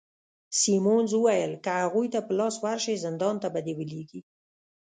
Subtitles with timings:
[0.59, 4.21] سیمونز وویل: که هغوی ته په لاس ورشې، زندان ته به دي ولیږي.